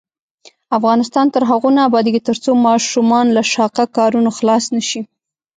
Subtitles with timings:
[0.77, 5.01] افغانستان تر هغو نه ابادیږي، ترڅو ماشومان له شاقه کارونو خلاص نشي.